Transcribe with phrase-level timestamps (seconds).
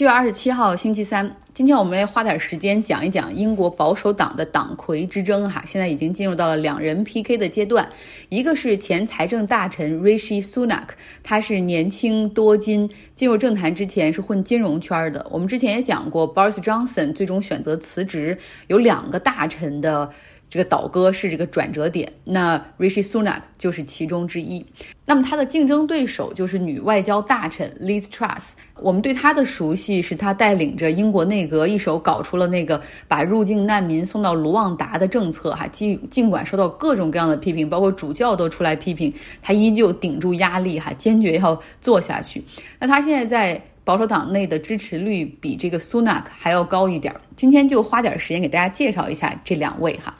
[0.00, 1.36] 七月二十七号，星期三。
[1.52, 7.86] 今天我们花点时间讲一讲英国保守党的党魁之争哈，现在已经进入到了两人 PK 的阶段。
[8.30, 10.86] 一个是前财政大臣 Rishi Sunak，
[11.22, 15.26] 他是年轻多金，进入政坛之前是混金融圈的。
[15.30, 18.38] 我们之前也讲过，Boris Johnson 最终选择辞职，
[18.68, 20.10] 有两个大臣的。
[20.48, 24.66] 这个倒戈是这个转折点，那 Rishi Sunak 就是其中之一。
[25.06, 28.46] 那么他的竞争对手就是女外交大臣 Liz Truss。
[28.82, 39.12] 我们对他的熟悉是他带领着英国内阁一手搞出了那个把入境难民送到卢旺达的政策，哈，尽尽管受到各种各样的批评，包括主教都出来批评，
[39.42, 42.42] 他依旧顶住压力，哈，坚决要做下去。
[42.78, 43.62] 那他现在在。
[43.82, 47.12] 保守党内的支持率比这个苏纳克还要高一点。
[47.34, 50.14] 今天就花点时间给大家介绍一下这两位哈。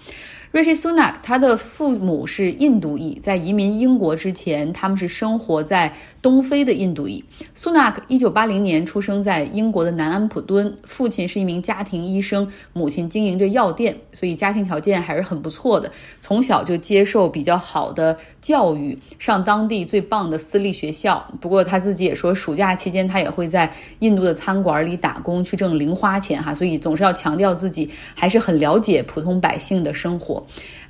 [0.51, 7.25] 瑞希·苏纳克，他的父母是印度裔，在移民英国之前，他们是生活在东非的印度裔。
[7.55, 15.93] 苏纳克一九八零年出生在英国的南安普敦，父亲是一名家庭医生，母亲经营着药店，所以家庭条件还是很不错的。
[16.21, 21.25] 从小就接受比较好的教育，上当地最棒的私立学校。
[21.41, 30.40] 不过他自己也说，暑假期间他也会在印度的餐馆里打工去挣零花钱哈，所以总是要强调自己还是很了解普通百姓的生活。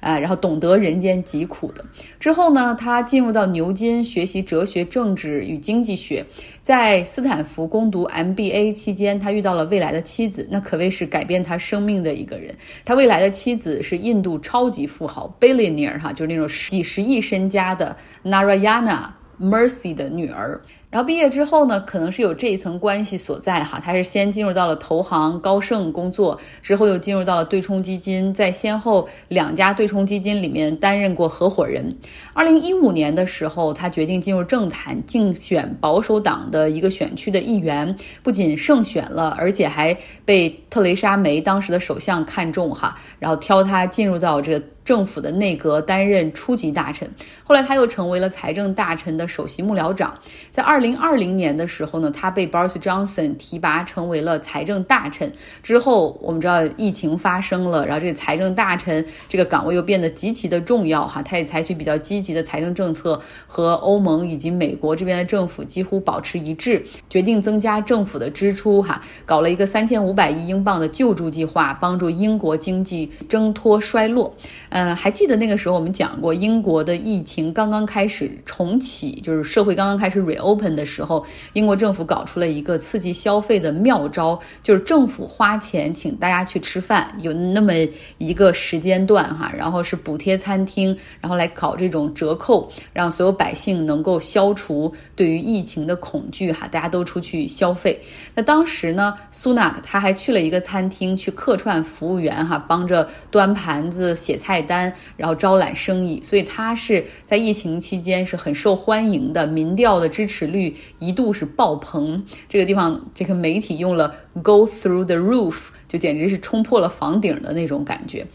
[0.01, 1.85] 啊，然后懂得人间疾苦的。
[2.19, 6.25] 之后呢，他进入到牛津学习哲学、政治与经济学。
[6.63, 12.55] 在斯坦福攻读 MBA 期间，他遇到了未来的妻子，那可谓是改变他生命的一个人。
[12.85, 19.09] 他未来的妻子是印度超级富豪 billionaire 哈，就是那种几十亿身家的 Narayana
[19.41, 20.61] Mercy 的女儿。
[20.91, 31.97] 然后毕业之后呢，可能是有这一层关系所在哈，他是先进入到了投行高盛工作，之后又进入到了对冲基金，在先后两家对冲基金里面担任过合伙人。
[32.35, 44.67] 二零一五年的时候，他决定进入政坛，竞选保守党的一个选区的议员，不仅胜选了，而且还被特蕾莎梅当时的首相看中哈，然后挑他进入到这个。
[44.85, 47.09] 政府的内阁担任初级大臣，
[47.45, 50.19] 后来他又成为了财政大臣的首席幕僚长。
[50.51, 55.33] 在二零二零年的时候呢，他被 Boris Johnson 提拔成为了财政大臣。
[55.63, 61.23] 之后我们知道疫情发生了，然后这个财政大臣这个岗位又变得极其的重要哈。
[61.23, 74.35] 他也采取比较积极的财政政策，和欧盟以及美国这边的政府几乎保持一致，决定增加政府的支出哈，搞了一个三千五百亿英镑的救助计划，帮助英国经济挣脱衰落。
[74.81, 87.75] 嗯，还记得那个时候我们讲过，英国的疫情刚刚开始重启，就是社会刚刚开始 reopen 的时候，英国政府搞出了一个刺激消费的妙招，就是政府花钱请大家去吃饭，有那么
[88.17, 98.01] 一个时间段哈，然后是补贴餐厅，然后来搞这种折扣，让所有百姓能够消除对于疫情的恐惧哈，大家都出去消费。
[98.35, 104.60] 那当时呢，苏纳克他还去了一个餐厅去客串服务员哈，帮着端盘子、写菜。
[104.61, 112.25] 单，然后招揽生意，所以他是在疫情期间是很受欢迎的，民调的支持率一度是爆棚。
[112.49, 115.57] 这个地方，这个媒体用了 “go through the roof”，
[115.89, 118.27] 就简直是冲破了房顶的那种感觉。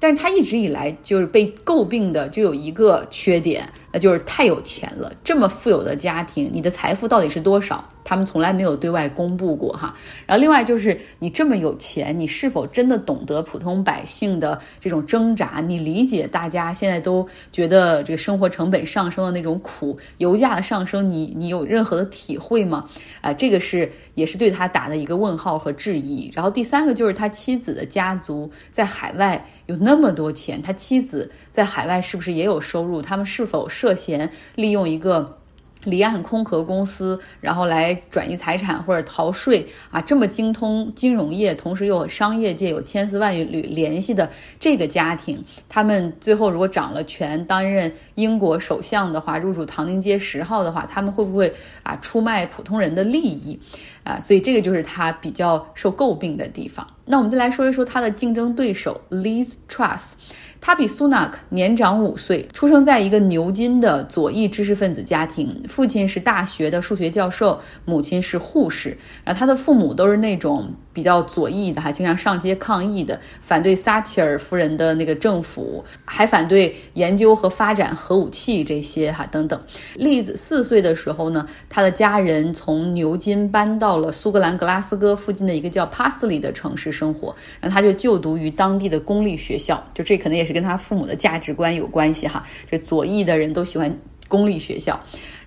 [0.00, 5.12] 但是他一直以来就是被诟病的，就有一个缺点，那就是太有钱了。
[5.24, 7.84] 这么富有的家庭，你的财富到底是多少？
[8.08, 15.60] 他们从来没有对外公布过哈，然后另外就是你这么有钱，你是否真的懂得普通百姓的这种挣扎？
[15.60, 22.88] 你理解大家现在都觉得这个生活成本上升的那种苦，油价的上升，你你有任何的体会吗？
[23.20, 26.30] 啊，这个是也是对他打的一个问号和质疑。
[26.32, 33.02] 然后第三个就是他妻子的家族在海外有那么多钱，他妻子在海外是不是也有收入？
[33.02, 35.36] 他们是否涉嫌利用一个？
[35.84, 53.58] 离岸空壳公司，然后来转移财产或者逃税啊，这么精通金融业，同时又有商业界有千丝万缕联系的这个家庭，他们最后如果掌了权，担任英国首相的话，入主唐宁街十号的话，他们会不会啊出卖普通人的利益
[54.04, 54.20] 啊？
[54.20, 56.86] 所以这个就是他比较受诟病的地方。
[57.04, 60.12] 那我们再来说一说他的竞争对手 Liz Truss。
[60.60, 68.96] 他比苏纳克年长五岁，出生在一个牛津的左翼知识分子家庭，父亲是大学的数学教授，母亲是护士。
[69.24, 79.58] 然后他的父母都是那种比较左翼的，还经常上街抗议的，反对撒切尔夫人的那个政府，还反对研究和发展核武器这些哈等等。
[79.94, 92.44] 栗子四岁的时候呢，他的家人从牛津搬到了苏格兰格拉斯哥附近的一个叫帕斯里的城市生活，然后他就就读于当地的公立学校，就这可能也是跟他父母的价值观有关系哈。
[92.68, 93.96] 这左翼的人都喜欢
[94.26, 94.98] 公立学校，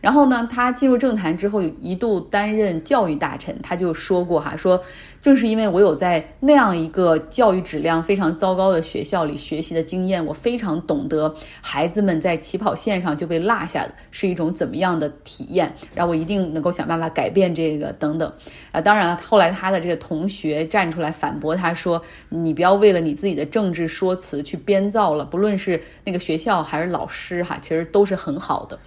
[0.01, 4.81] 然后呢，他进入政坛之后，一度担任教育大臣，他就说过哈，说
[5.21, 11.31] 正是因为我有在那样一个教育质量非常糟糕的学校里学习的经验，我非常懂得
[11.61, 18.33] 孩子们在起跑线上就被落下是一种怎么样的体验，然后我一定能够想办法改变这个等等。
[18.71, 28.79] 啊，当然了，后来他的这个同学站出来反驳他说，你不要为了你自己的政治说辞去编造了，不论是那个学校还是老师哈，其实都是很好的。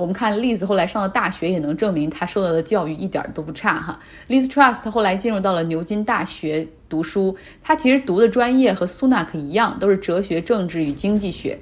[0.00, 3.98] 我们看 Liz 后来上了大学，也能证明他受到的教育一点都不差哈。
[4.28, 11.58] Liz Truss 后来进入到了牛津大学读书，他其实读的专业和苏纳克一样，都是哲学、政治与经济学。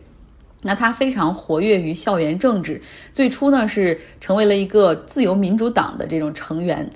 [0.65, 2.81] 那他非常活跃于校园政治，
[3.13, 6.89] 最初呢是成为了一个自由民主党的这种成员。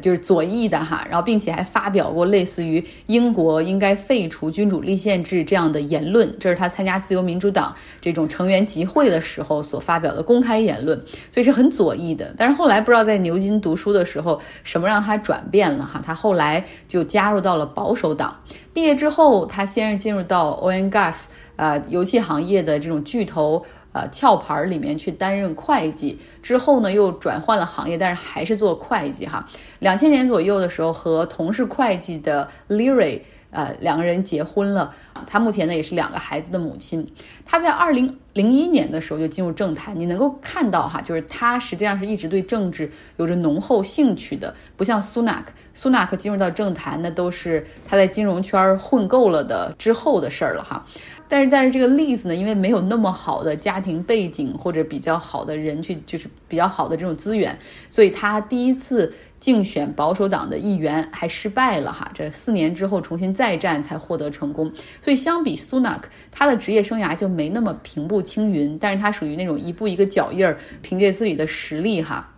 [0.00, 10.98] 就是左翼的哈，然后并且还发表过类似于英国应该废除君主立宪制这样的言论，这是他参加自由民主党这种成员集会的时候所发表的公开言论，
[11.30, 12.34] 所以是很左翼的。
[12.36, 16.00] 但是后来不知道在牛津读书的时候，什么让他转变了哈？
[16.04, 18.34] 他后来就加入到了保守党。
[18.72, 21.24] 毕业之后，他先是进入到 Ongas
[21.56, 23.62] 啊油气行业的这种巨头。
[23.92, 29.46] 呃，壳牌里面去担任会计之后呢，又转换了行业，但是还是做会计哈。
[29.80, 34.94] 两千年左右的时候，和同是会计的 Leary 呃两个人结婚了。
[35.26, 37.06] 他目前呢也是两个孩子的母亲。
[37.44, 45.52] 他在二零零一年的时候就进入政坛，你能够看到哈，就是他实际上是一直对政治有着浓厚兴趣的，不像苏纳克。
[45.74, 50.84] 苏纳克进入到政坛，那都是他在金融圈混够了的之后的事儿了哈。
[51.32, 57.58] 但是，但是这个例子呢，因为没有那么好的家庭背景或者比较好的人去，就是比较好的这种资源，
[57.88, 62.10] 所以他第一次竞选保守党的议员还失败了哈。
[62.12, 64.70] 这四年之后重新再战才获得成功。
[65.00, 72.28] 所以相比苏纳克，他的职业生涯就没那么平步青云，但是他属于那种一步一个脚印儿，凭借自己的实力哈。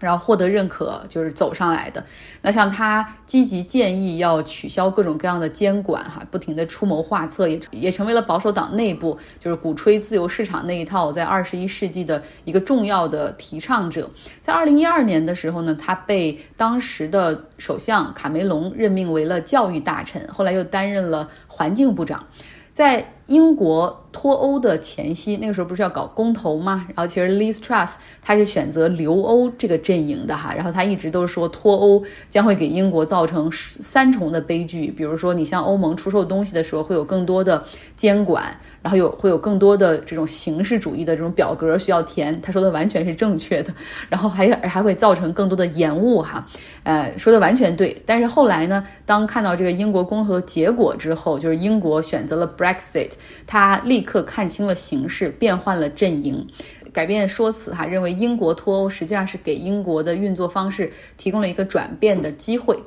[0.00, 2.04] 然后获得认可，就是走上来的。
[2.42, 14.10] 那像他积极建议要取消各种各样的监管，哈，不停的出谋划策，也也成为了保守党内部就是鼓吹自由市场那一套，在二十一世纪的一个重要的提倡者。
[14.42, 22.24] 在二零一二年的时候呢，他被当时的首相卡梅隆任命为了教育大臣，后来又担任了环境部长。
[22.72, 26.84] 在英国脱欧的前夕，那个时候不是要搞公投吗？
[26.88, 37.62] 然后其实 Liz Truss 他是选择留欧这个阵营的哈，然后他一直都是说脱欧将会给英国造成三重的悲剧，比如说你向欧盟出售东西的时候会有更多的
[37.96, 38.52] 监管。
[38.82, 43.70] 然后有会有更多的这种形式主义的这种表格需要填，他说的完全是正确的，
[44.08, 46.46] 然后还还会造成更多的延误哈，
[46.82, 48.02] 呃，说的完全对。
[48.06, 53.10] 但是后来呢，当看到这个英国公投结果之后，就是英国选择了 Brexit，
[53.46, 56.46] 他立刻看清了形势，变换了阵营，
[56.92, 62.82] 改变说辞哈，认为英国脱欧实际上是给英国的运作方式提供了一个转变的机会。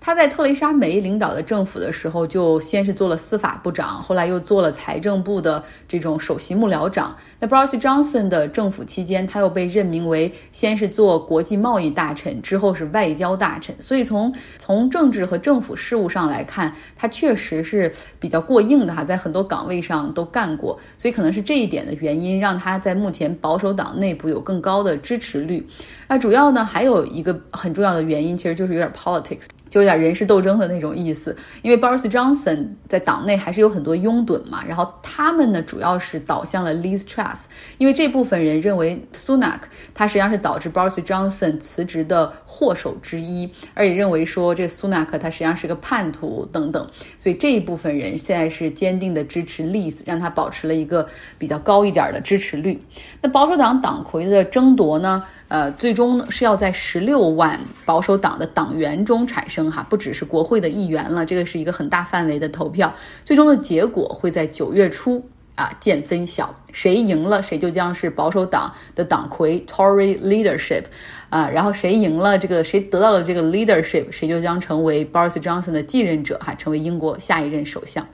[0.00, 7.14] 他在特蕾莎梅领导的政府的时候，就先是做了司法部长，后来又做了财政部的这种首席幕僚长。
[7.38, 13.76] 那 Boris Johnson 的政府期间，他又被任命为先是做国际贸易大臣，之后是外交大臣。
[13.78, 20.80] 所以从从政治和政府事务上来看，他确实是比较过硬的哈，在很多岗位上都干过。
[20.96, 25.66] 所以可能是这一点的原因，让他在目前保守党内部有更高的支持率。
[26.08, 29.44] 那主要呢，还有一个很重要的原因，其实就是有点 politics。
[29.70, 37.44] 就有点人事斗争的那种意思，因为 Boris Johnson 在党内还是有很多拥趸嘛，然后他们呢主要是倒向了 Liz Truss，
[37.78, 39.60] 因为这部分人认为 Sunak
[39.94, 46.86] 他实际上是导致 Boris Johnson 辞职的祸首之一，而且认为说这 Sunak 他实际上是个叛徒等等，
[47.16, 51.06] 所以这一部分人现在是坚定的支持 Liz，让他保持了一个
[51.38, 52.82] 比较高一点的支持率。
[53.22, 55.22] 那保守党党魁的争夺呢？
[55.48, 62.94] 呃，最终是要在十六万保守党的党员中产生哈，不只是国会的议员了，这个是一个很大范围的投票。
[63.24, 65.20] 最终的结果会在九月初
[65.56, 70.84] 啊见分晓，谁赢了，谁就将是保守党的党魁 Tory leadership
[71.28, 78.06] 啊，然后谁赢了这个，谁得到了这个 leadership，谁就将成为 Boris Johnson 的继任者哈，成为英国下一任首相。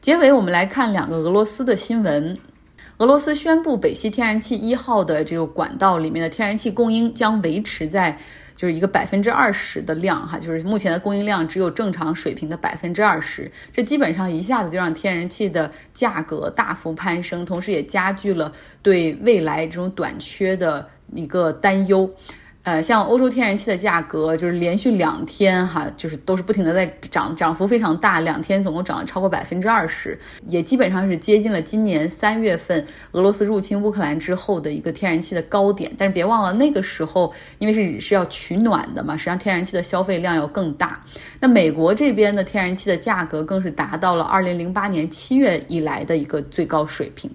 [0.00, 2.36] 结尾我们来看两个俄罗斯的新闻。
[2.98, 8.16] 俄罗斯宣布，北溪天然气一号的这个管道里面的天然气供应将维持在
[8.56, 13.50] 就是一个百分之二十的量，哈，就是目前的供应量只有正常水平的百分之二十。
[13.72, 22.10] 这基本上一下子就让天然气的价格大幅攀升，同时也加剧了对未来这种短缺的一个担忧。
[22.64, 30.16] 呃，像欧洲天然气的价格，就是连续两天哈，就是都是不停的在涨，涨幅非常大，两天总共涨了超过百分之二十，
[30.46, 35.90] 也基本上是接近了今年三月份俄罗斯入侵乌克兰之后的一个天然气的高点。
[35.98, 41.04] 但是别忘了，那个时候因为是是要取暖的嘛，实际上天然气的消费量要更大。
[41.40, 47.28] 那美国这边的天然气的价格更是达到了二零零八年七月以来的一个最高水平。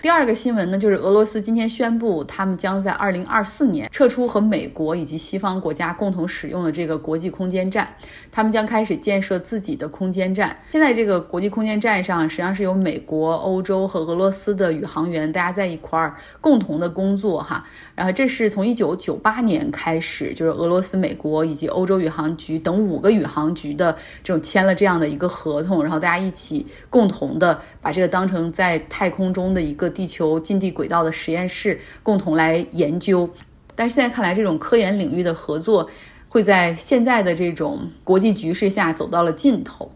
[0.00, 7.88] 第二个新闻呢，就是俄罗斯今天宣布，他们将在二零二四年撤出和美国以及西方国家共同使用的这个国际空间站，
[8.30, 10.56] 他们将开始建设自己的空间站。
[10.70, 17.66] 现在这个国际空间站上，实际上是由美国、欧洲和俄罗斯的宇航员大家在一块儿共同的工作哈。
[17.96, 29.87] 然后这是从一九九八年开始，就是俄罗斯、美国以及欧洲宇航局等五个宇航局的这种签了这样的一个合同，然后大家一起共同的把这个当成在太空中的一个。
[29.88, 33.28] 地球近地轨道的实验室共同来研究，
[33.74, 35.88] 但是现在看来，这种科研领域的合作
[36.28, 39.90] 会在现在的这种国际局势下走到了尽头。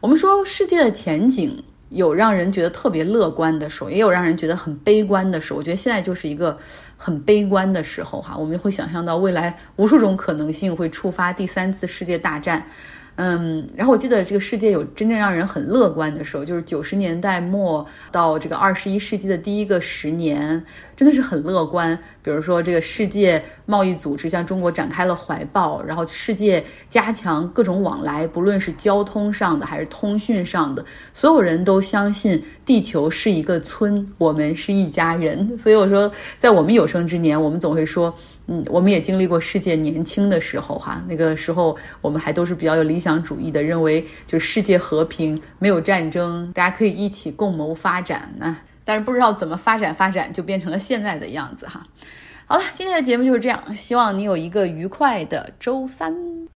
[0.00, 5.58] 我们说，世界的前景有让人觉得特别乐观的时候，也有让人觉得很悲观的时候。
[5.58, 6.56] 我觉得现在就是一个
[6.96, 12.66] 很悲观的时候哈，我们会想象到未来无数种可能性会触发第三次世界大战。
[13.16, 20.62] 嗯，然后我记得这个世界有真正让人很乐观的时候，就是九十年代末到这个二十一世纪的第一个十年，
[20.94, 21.98] 真的是很乐观。
[22.22, 35.56] 比如说，这个世界贸易组织向中国展开了怀抱，然后世界加强各种往来，不论是交通上的还是通讯上的，所有人都相信地球是一个村，我们是一家人。
[35.58, 38.12] 所以我说，在我们有生之年，我们总会说，
[38.48, 48.60] 嗯，我们也经历过世界年轻的时候，哈，那个时候我们还都是比较有理想想主义的，认为就世界和平，没有战争，大家可以一起共谋发展啊。
[48.84, 51.86] 但是不知道怎么发展，发展就变成了现在的样子哈。
[52.46, 56.48] 好了，今天的节目就是这样，希望你有一个愉快的周三。